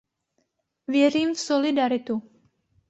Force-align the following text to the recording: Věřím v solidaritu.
Věřím 0.87 1.33
v 1.35 1.39
solidaritu. 1.39 2.21